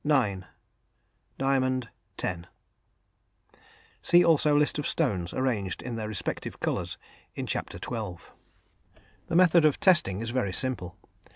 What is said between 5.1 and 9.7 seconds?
arranged in their respective colours, in Chapter XII.) The method